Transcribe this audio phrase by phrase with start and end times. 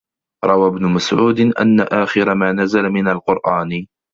[0.45, 3.87] رَوَى ابْنُ مَسْعُودٍ أَنَّ آخِرَ مَا نَزَلَ مِنْ الْقُرْآنِ